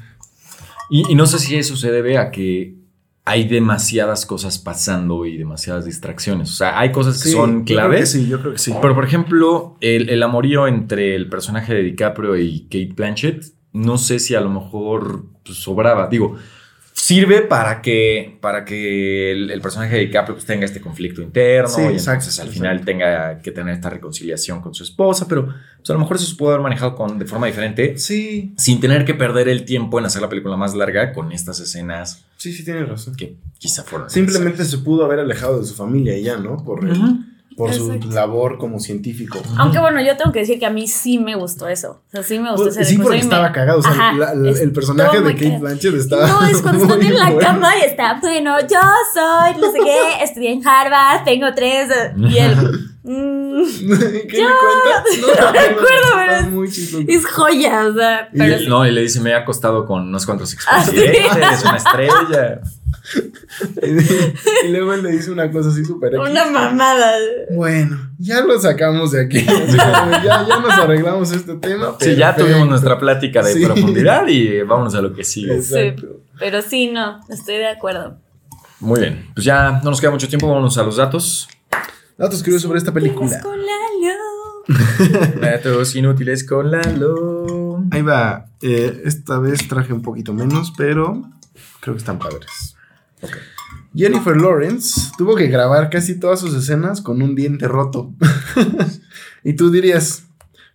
[0.90, 2.74] Y, y no sé si eso se debe a que
[3.24, 6.50] hay demasiadas cosas pasando y demasiadas distracciones.
[6.50, 8.10] O sea, hay cosas que Sí, son yo creo que claves.
[8.10, 8.74] sí, yo creo que sí.
[8.80, 13.98] Pero, por ejemplo, el, el amorío entre el personaje de DiCaprio y Kate Blanchett, no
[13.98, 16.08] sé si a lo mejor pues, sobraba.
[16.08, 16.36] Digo,
[17.02, 21.68] sirve para que, para que el, el personaje de DiCaprio pues, tenga este conflicto interno
[21.68, 22.52] Sí, y exacto, entonces al exacto.
[22.52, 26.26] final tenga que tener esta reconciliación con su esposa, pero pues, a lo mejor eso
[26.26, 29.98] se pudo haber manejado con, de forma diferente Sí, sin tener que perder el tiempo
[29.98, 33.14] en hacer la película más larga con estas escenas sí, sí, tienes razón.
[33.16, 36.58] que quizá fueron Simplemente se pudo haber alejado de su familia y ya, ¿no?
[36.64, 36.98] Por, el-.
[37.56, 39.38] Por su labor como científico.
[39.58, 42.22] aunque bueno yo tengo que decir que a mí sí me gustó eso o sea
[42.22, 43.80] sí me gustó Pues, ese sí, porque me- estaba cagado.
[43.80, 45.58] O sea, Ajá, la- la- el personaje de Kate.
[45.58, 46.26] Blanchett estaba.
[46.26, 47.38] No, es cuando están en la bueno.
[47.40, 48.80] cama y está, bueno, yo
[49.14, 53.62] soy, no sé qué, estudié en Harvard, tengo tres, y él, mm,
[54.28, 55.04] ¿Qué Yo- me cuentas?
[55.20, 57.04] no me acuerdo, pero es- muy chistoso.
[57.08, 58.66] es joya, o sea, Y, pero sí.
[58.68, 60.96] no, y le dice, me he acostado con unos cuantos Ah, sí.
[60.98, 62.60] expresidentes, es una estrella.
[64.62, 67.12] y luego él le dice una cosa así súper una mamada.
[67.50, 69.38] Bueno, ya lo sacamos de aquí.
[69.48, 71.96] O sea, ya, ya nos arreglamos este tema.
[72.00, 73.64] Sí, ya tuvimos nuestra plática de Sí.
[73.64, 75.60] profundidad y vámonos a lo que sigue.
[75.62, 76.20] Sí, Exacto.
[76.38, 78.18] pero sí, no, estoy de acuerdo.
[78.80, 81.48] Muy bien, pues ya no nos queda mucho tiempo, vámonos a los datos.
[82.20, 83.40] Datos curiosos sobre esta película.
[83.40, 85.40] Con Lalo.
[85.40, 87.82] Datos inútiles con Lalo.
[87.90, 88.44] Ahí va.
[88.60, 91.22] Eh, esta vez traje un poquito menos, pero
[91.80, 92.76] creo que están padres.
[93.94, 98.12] Jennifer Lawrence tuvo que grabar casi todas sus escenas con un diente roto.
[99.42, 100.24] y tú dirías,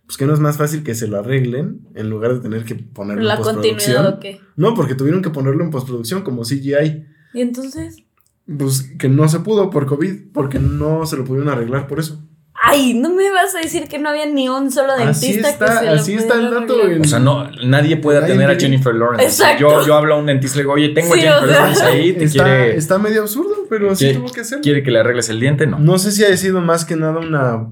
[0.04, 2.74] pues que no es más fácil que se lo arreglen en lugar de tener que
[2.74, 3.96] ponerlo La en postproducción.
[4.04, 4.40] continuidad o qué.
[4.56, 7.06] No, porque tuvieron que ponerlo en postproducción como CGI.
[7.34, 7.98] Y entonces.
[8.58, 12.22] Pues que no se pudo por COVID, porque no se lo pudieron arreglar por eso.
[12.68, 15.66] Ay, no me vas a decir que no había ni un solo Así dentista está,
[15.66, 18.56] que se lo así está el dato en- O sea, no, nadie puede Nadie atender
[18.56, 19.24] a Jennifer Lawrence.
[19.26, 19.60] Exacto.
[19.60, 21.58] Yo, yo hablo a un dentista y le digo, oye, tengo a Jennifer o sea.
[21.60, 24.62] Lawrence ahí, te está, quiere, está medio absurdo, pero sí quiere- tuvo que hacerlo.
[24.62, 25.78] quiere que le arregles el diente, no.
[25.78, 27.68] No sé si haya sido más que nada una.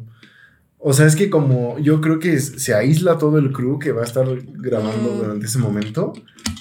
[0.78, 4.02] O sea, es que como yo creo que se aísla todo el crew que va
[4.02, 4.26] a estar
[4.58, 5.18] grabando Mm.
[5.18, 6.12] durante ese momento,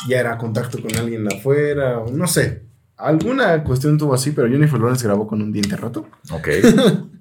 [0.07, 2.63] ya era contacto con alguien afuera, o no sé.
[3.03, 6.07] Alguna cuestión tuvo así, pero Jennifer Lawrence grabó con un diente roto.
[6.31, 6.47] Ok.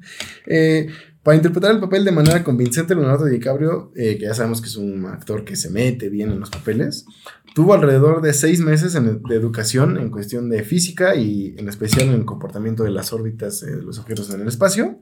[0.46, 0.88] Eh,
[1.22, 4.74] para interpretar el papel de manera convincente, Leonardo DiCaprio, eh, que ya sabemos que es
[4.76, 7.06] un actor que se mete bien en los papeles,
[7.54, 12.08] tuvo alrededor de seis meses en- de educación en cuestión de física y en especial
[12.08, 14.98] en el comportamiento de las órbitas eh, de los objetos en el espacio.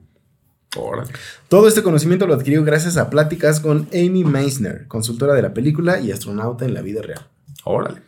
[0.77, 1.11] Órale.
[1.49, 5.99] Todo este conocimiento lo adquirió gracias a pláticas con Amy Meisner, consultora de la película
[5.99, 7.27] y astronauta en la vida real.
[7.63, 8.01] Órale.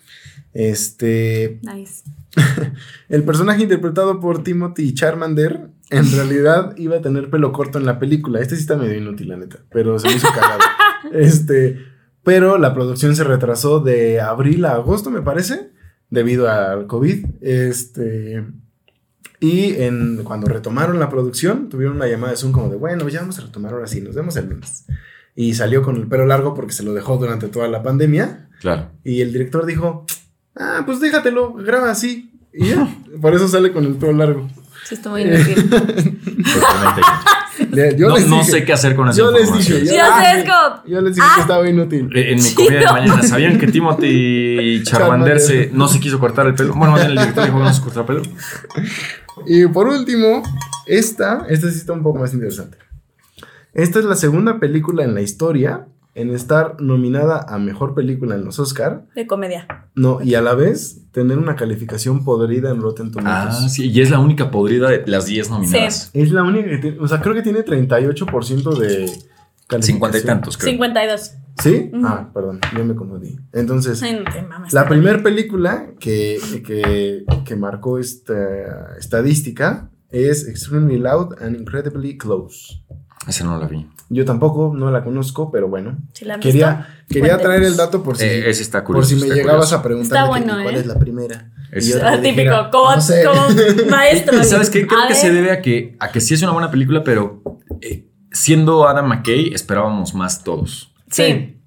[0.53, 2.03] Este, Nice.
[3.09, 7.99] el personaje interpretado por Timothy Charmander en realidad iba a tener pelo corto en la
[7.99, 8.39] película.
[8.39, 10.59] Este sí está medio inútil, la neta, pero se me hizo cagado.
[11.11, 11.79] Este,
[12.23, 15.69] pero la producción se retrasó de abril a agosto, me parece,
[16.09, 17.25] debido al COVID.
[17.41, 18.43] Este,
[19.39, 23.19] y en, cuando retomaron la producción, tuvieron una llamada de Zoom como de, bueno, ya
[23.19, 24.85] vamos a retomar ahora sí, nos vemos el lunes.
[25.35, 28.49] Y salió con el pelo largo porque se lo dejó durante toda la pandemia.
[28.61, 28.91] Claro.
[29.03, 30.05] Y el director dijo,
[30.57, 32.29] ah, pues déjatelo, graba así.
[32.53, 32.87] Y ya,
[33.21, 34.49] por eso sale con el pelo largo.
[34.85, 35.69] Sí, está muy inútil.
[37.71, 39.93] Le- Yo no les no dije- sé qué hacer con esa Yo les dije, yo,
[40.03, 42.09] ah, yo les dije que estaba inútil.
[42.15, 46.47] Eh, En mi comida de mañana, ¿sabían que Timothy Charmander se, no se quiso cortar
[46.47, 46.73] el pelo?
[46.73, 48.21] Bueno, más bien el director dijo que no se cortó el pelo.
[49.45, 50.43] Y por último,
[50.87, 52.77] esta, esta sí está un poco más interesante.
[53.73, 58.45] Esta es la segunda película en la historia en estar nominada a mejor película en
[58.45, 59.87] los Oscar, De comedia.
[59.95, 63.55] no, y a la vez tener una calificación podrida en Rotten Tomatoes.
[63.63, 66.11] Ah, sí, y es la única podrida de las 10 nominadas.
[66.13, 69.05] Es la única que tiene, o sea, creo que tiene 38% de
[69.67, 69.81] calificación.
[69.83, 70.71] 50 y tantos, creo.
[70.71, 71.31] 52.
[71.61, 71.91] ¿Sí?
[72.03, 73.37] Ah, perdón, yo me confundí.
[73.51, 74.73] Entonces, Ay, no te mames.
[74.73, 82.82] La primera película que, que, que marcó esta estadística es Extremely Loud and Incredibly Close.
[83.27, 83.87] Esa no la vi.
[84.09, 85.97] Yo tampoco no la conozco, pero bueno.
[86.13, 89.09] ¿Sí la Quería, quería traer el dato por si, Eh, ese está por curioso.
[89.09, 89.75] si me está llegabas curioso.
[89.77, 90.79] a preguntar bueno, cuál ¿eh?
[90.79, 91.51] es la primera.
[91.71, 93.23] Es- Ah, dijera, típico, como, no sé.
[93.23, 94.43] como maestro.
[94.43, 94.85] ¿Sabes qué?
[94.85, 97.41] Creo A que se debe a que, a que sí es una buena película, pero
[97.81, 100.93] eh, siendo Adam McKay esperábamos más todos.
[101.09, 101.57] Sí.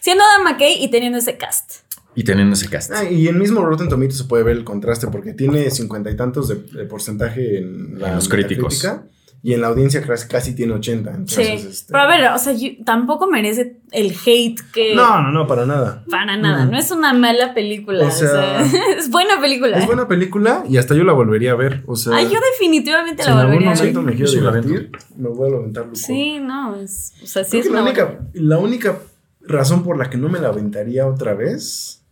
[0.00, 1.72] Siendo Adam McKay y teniendo ese cast.
[2.14, 2.92] Y teniendo ese cast.
[2.92, 6.16] Ah, y en mismo Rotten Tomatoes se puede ver el contraste porque tiene cincuenta y
[6.16, 8.82] tantos de, de porcentaje en, la En los críticos.
[8.82, 9.15] Metacritica,
[9.48, 11.10] y en la audiencia casi, casi tiene 80.
[11.12, 11.16] Sí.
[11.18, 14.96] Entonces, este- Pero a ver, o sea, yo- tampoco merece el hate que.
[14.96, 16.02] No, no, no, para nada.
[16.10, 16.64] Para nada.
[16.66, 16.70] Mm.
[16.72, 18.04] No es una mala película.
[18.04, 18.60] O O sea, sea,
[18.98, 19.78] es buena película.
[19.78, 21.84] Es buena película y hasta yo la volvería a ver.
[21.86, 23.94] O sea, Ay, yo definitivamente si la en algún volvería a ver.
[23.94, 25.94] momento me quiero Sí, la divertir, me voy a aventar Luco.
[25.96, 28.98] Sí, no, es, o sea, sí Creo es que la una única, buena- la única
[29.42, 32.02] razón por la que no me la aventaría otra vez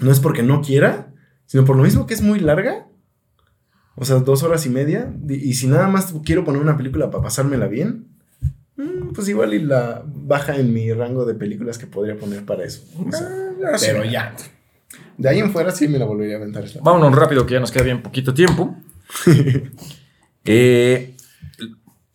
[0.00, 1.06] no es porque no quiera,
[1.46, 2.88] sino por lo mismo que es muy larga.
[3.96, 5.12] O sea, dos horas y media.
[5.28, 8.06] Y si nada más quiero poner una película para pasármela bien,
[8.76, 12.64] mm, pues igual y la baja en mi rango de películas que podría poner para
[12.64, 12.82] eso.
[12.98, 13.28] O sea,
[13.64, 14.34] Ah, pero ya.
[15.16, 16.64] De ahí en fuera sí me la volvería a aventar.
[16.82, 18.76] Vámonos rápido, que ya nos queda bien poquito tiempo.
[20.44, 21.14] Eh,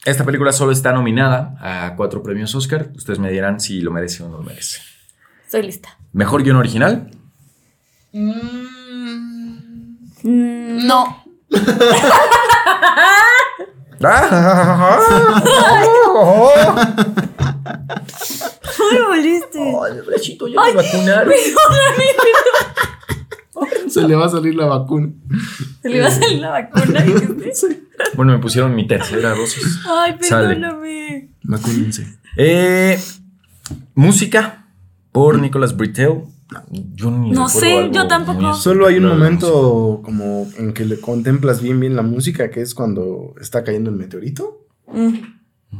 [0.03, 2.91] esta película solo está nominada a cuatro premios Oscar.
[2.93, 4.81] Ustedes me dirán si lo merece o no lo merece.
[5.45, 5.97] Estoy lista.
[6.11, 7.09] Mejor guion original.
[10.23, 11.23] Mm, no.
[18.91, 19.59] Ay, moliste.
[20.53, 21.33] ya me vacunaron.
[23.89, 25.09] Se le va a salir la vacuna.
[25.81, 27.01] Se le iba a salir la vacuna.
[27.01, 27.87] dijiste.
[28.15, 29.79] Bueno, me pusieron mi tercera dosis.
[29.89, 31.29] Ay, perdóname.
[31.43, 32.19] Vacúnense.
[32.35, 32.99] Eh,
[33.95, 34.67] música
[35.11, 36.25] por Nicholas Britell.
[36.93, 38.53] Yo ni No sé, algo yo tampoco.
[38.53, 42.73] Solo hay un momento como en que le contemplas bien bien la música, que es
[42.73, 44.65] cuando está cayendo el meteorito.
[44.87, 45.15] Mm.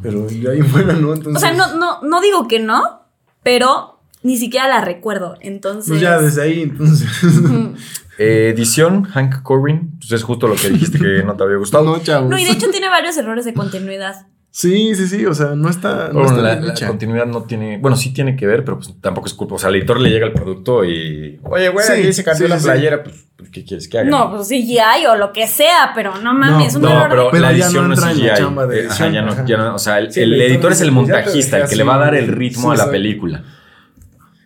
[0.01, 1.41] Pero de ahí fuera no, entonces.
[1.41, 3.06] O sea, no, no, no digo que no,
[3.43, 5.38] pero ni siquiera la recuerdo.
[5.39, 5.88] Entonces.
[5.88, 7.10] Pues ya desde ahí, entonces.
[7.34, 7.73] Mm.
[8.19, 9.95] Eh, edición, Hank Corbin.
[9.99, 11.84] Pues es justo lo que dijiste que no te había gustado.
[11.84, 12.27] No, chavos.
[12.32, 14.25] No, y de hecho tiene varios errores de continuidad.
[14.60, 15.24] Sí, sí, sí.
[15.28, 16.08] O sea, no está.
[16.08, 16.88] No Bueno, está la, bien la hecha.
[16.88, 17.78] continuidad no tiene.
[17.78, 19.54] Bueno, sí tiene que ver, pero pues tampoco es culpa.
[19.54, 21.39] O sea, al editor le llega el producto y.
[21.43, 23.04] Oye, güey, Sí, aquí se cambió sí, la sí, playera.
[23.04, 24.10] Pues, pues, ¿qué quieres que haga?
[24.10, 27.10] No, pues CGI o lo que sea, pero no mames, un No, No, error.
[27.10, 28.43] pero, Pero la ya edición no no, es entra en la CGI.
[28.43, 29.46] chamba de Eh, ajá, edición, ya no, ajá.
[29.46, 31.76] ya no- o sea, el, Sí, el el editor es el pues, montajista, el que
[31.76, 33.43] le va a dar el ritmo Sí, a la película.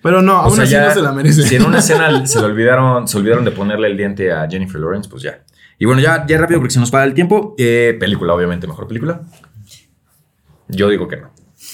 [0.04, 1.44] Pero no, O aún sea, así ya, no se la merece.
[1.44, 4.82] si en una escena se le olvidaron, se olvidaron de ponerle el diente a Jennifer
[4.82, 5.40] Lawrence, pues ya.
[5.80, 7.56] Y bueno, ya, ya rápido porque se nos va el tiempo.
[7.58, 9.22] Eh, película, obviamente, mejor película.
[10.72, 11.32] Yo digo que no.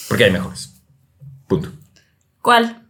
[0.09, 0.81] Porque hay mejores.
[1.47, 1.69] Punto.
[2.41, 2.83] ¿Cuál?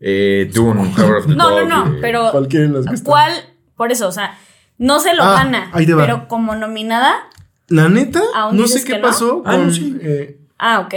[0.00, 3.04] Eh, Dune, Power of the No, no, Dog, no, eh, pero ¿Cuál quieren las que?
[3.06, 3.32] ¿cuál?
[3.76, 4.36] Por eso, o sea,
[4.78, 6.02] no se lo Ah, gana, ahí te va.
[6.04, 7.14] pero como nominada,
[7.68, 9.08] La neta, ¿Aún no dices sé que qué no?
[9.08, 9.74] pasó Ah, no, con.
[9.74, 9.96] sí.
[10.02, 10.94] eh, ah, ok.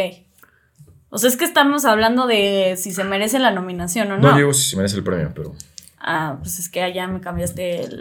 [1.10, 4.32] O sea, es que estamos hablando de si se merece la nominación o no.
[4.32, 5.54] No digo si se merece el premio, pero.
[6.00, 8.00] Ah, pues es que allá me cambiaste el-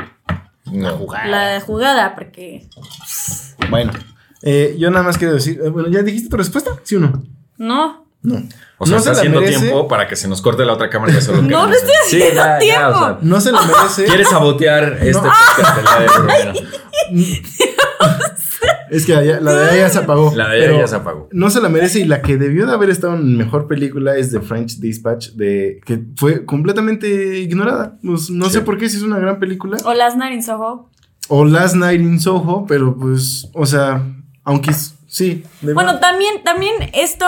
[0.72, 1.06] No.
[1.26, 2.68] la jugada, porque
[3.70, 3.92] bueno.
[4.44, 5.60] Eh, yo nada más quiero decir.
[5.64, 6.70] eh, bueno, ¿ya dijiste tu respuesta?
[6.82, 7.22] ¿Sí o no?
[7.58, 8.04] no.
[8.22, 8.36] No.
[8.78, 9.60] O sea, no está se la haciendo merece.
[9.60, 12.16] tiempo para que se nos corte la otra cámara y solo No, no estoy Sí,
[12.22, 12.88] haciendo ya, tiempo.
[12.88, 14.04] o sea, No se la merece.
[14.06, 17.42] ¿Quieres sabotear este podcast del día de hoy?
[18.90, 20.32] Es que la de ella se apagó.
[20.34, 21.28] La de ella se apagó.
[21.32, 24.30] No se la merece y la que debió de haber estado en mejor película es
[24.30, 27.98] The French Dispatch, de, que fue completamente ignorada.
[28.02, 28.52] Pues, no Sí.
[28.52, 29.76] sé por qué, si es una gran película.
[29.84, 30.90] O Last Night in Soho.
[31.28, 34.02] O Last Night in Soho, pero pues, o sea,
[34.44, 35.44] aunque sí.
[35.60, 36.00] de Bueno, verdad.
[36.08, 37.26] también, también esto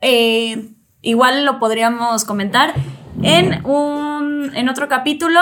[0.00, 0.68] eh,
[1.02, 2.74] igual lo podríamos comentar
[3.22, 5.40] en un en otro capítulo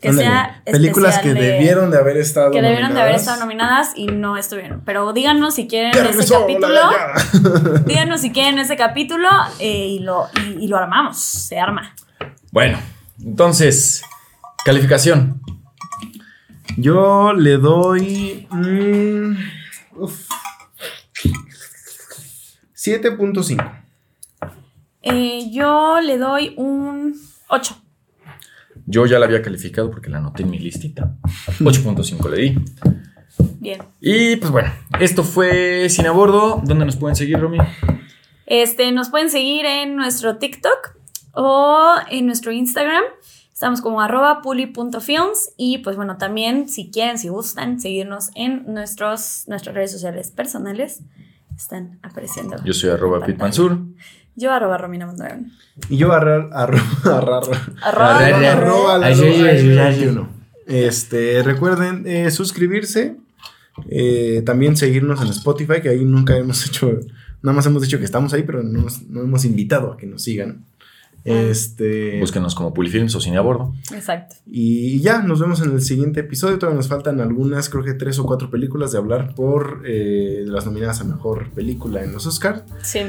[0.00, 0.28] que Ándale.
[0.28, 3.20] sea películas que de- debieron de haber estado que debieron de haber nominadas.
[3.20, 4.80] estado nominadas y no estuvieron.
[4.86, 6.80] Pero díganos si quieren ese capítulo.
[7.86, 9.28] Díganos si quieren ese capítulo
[9.58, 11.18] eh, y, lo, y, y lo armamos.
[11.18, 11.94] Se arma.
[12.50, 12.78] Bueno,
[13.22, 14.02] entonces,
[14.64, 15.42] calificación.
[16.78, 18.46] Yo le doy.
[18.50, 19.36] mm,
[19.96, 20.28] uf,
[22.80, 23.82] 7.5.
[25.02, 27.14] Eh, yo le doy un
[27.48, 27.76] 8.
[28.86, 31.14] Yo ya la había calificado porque la anoté en mi listita.
[31.60, 32.58] 8.5 le di.
[33.58, 33.82] Bien.
[34.00, 36.62] Y pues bueno, esto fue Sin a Bordo.
[36.64, 37.58] ¿Dónde nos pueden seguir, Romy?
[38.46, 40.96] Este, nos pueden seguir en nuestro TikTok
[41.32, 43.02] o en nuestro Instagram.
[43.52, 49.44] Estamos como arroba puli.films y pues bueno, también si quieren, si gustan, seguirnos en nuestros,
[49.48, 51.02] nuestras redes sociales personales.
[51.60, 52.56] Están apareciendo.
[52.64, 53.78] Yo soy arroba pitmansur.
[54.34, 55.52] Yo arroba Romina Mondragón.
[55.90, 58.18] Y yo Arroba, arroba
[58.50, 59.68] arroba sí, sí, sí.
[59.68, 60.28] 21.
[60.66, 63.16] Este, recuerden eh, suscribirse.
[63.90, 66.98] eh, también seguirnos en Spotify, que ahí nunca hemos hecho.
[67.42, 70.22] Nada más hemos dicho que estamos ahí, pero no, no hemos invitado a que nos
[70.22, 70.64] sigan.
[71.24, 72.18] Este.
[72.20, 73.72] Búsquenos como Pulifilms o Cine a Bordo.
[73.94, 74.36] Exacto.
[74.46, 76.58] Y ya, nos vemos en el siguiente episodio.
[76.58, 80.64] Todavía nos faltan algunas, creo que tres o cuatro películas de hablar por eh, las
[80.66, 82.62] nominadas a mejor película en los Oscars.
[82.82, 83.00] Sí.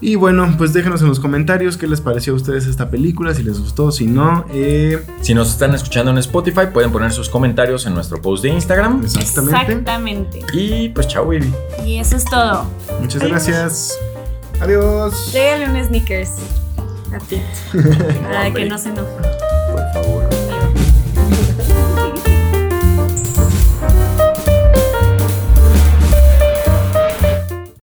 [0.00, 3.42] Y bueno, pues déjenos en los comentarios qué les pareció a ustedes esta película, si
[3.42, 4.44] les gustó, si no.
[4.52, 8.50] eh, Si nos están escuchando en Spotify, pueden poner sus comentarios en nuestro post de
[8.50, 9.02] Instagram.
[9.02, 9.56] exactamente.
[9.72, 10.40] Exactamente.
[10.52, 11.50] Y pues chao, baby.
[11.86, 12.66] Y eso es todo.
[13.00, 13.98] Muchas gracias.
[14.60, 15.30] Adiós.
[15.32, 16.30] Trégale un sneakers
[17.14, 17.42] a Pete.
[18.22, 19.10] Para que no se enoje.
[19.70, 20.45] Por favor.